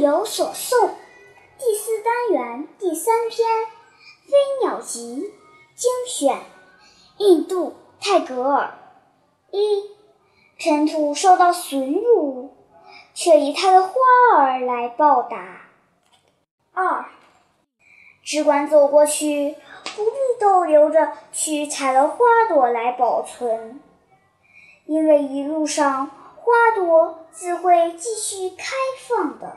[0.00, 0.90] 有所送
[1.58, 3.48] 第四单元第三篇
[4.26, 4.32] 飞
[4.62, 5.32] 鸟集
[5.74, 6.38] 精选
[7.16, 8.78] 印度泰戈尔，
[9.50, 9.82] 一，
[10.56, 12.54] 尘土受到损辱，
[13.12, 13.92] 却以它的花
[14.36, 15.62] 儿来报答。
[16.72, 17.06] 二，
[18.22, 19.56] 只管走过去，
[19.96, 23.80] 不必逗留着去采了花朵来保存，
[24.86, 26.06] 因为一路上
[26.36, 28.64] 花朵自会继续开
[29.08, 29.56] 放的。